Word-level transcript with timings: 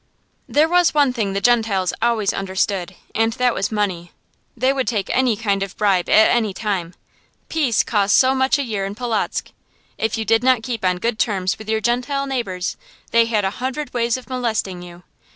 There 0.49 0.67
was 0.67 0.95
one 0.95 1.13
thing 1.13 1.33
the 1.33 1.39
Gentiles 1.41 1.93
always 2.01 2.33
understood, 2.33 2.95
and 3.13 3.33
that 3.33 3.53
was 3.53 3.71
money. 3.71 4.11
They 4.57 4.73
would 4.73 4.87
take 4.87 5.11
any 5.15 5.37
kind 5.37 5.61
of 5.61 5.77
bribe 5.77 6.09
at 6.09 6.31
any 6.35 6.55
time. 6.55 6.95
Peace 7.49 7.83
cost 7.83 8.17
so 8.17 8.33
much 8.33 8.57
a 8.57 8.63
year 8.63 8.83
in 8.83 8.95
Polotzk. 8.95 9.51
If 9.99 10.17
you 10.17 10.25
did 10.25 10.43
not 10.43 10.63
keep 10.63 10.83
on 10.83 10.97
good 10.97 11.19
terms 11.19 11.59
with 11.59 11.69
your 11.69 11.81
Gentile 11.81 12.25
neighbors, 12.25 12.77
they 13.11 13.25
had 13.25 13.45
a 13.45 13.51
hundred 13.61 13.93
ways 13.93 14.17
of 14.17 14.27
molesting 14.27 14.81
you. 14.81 15.03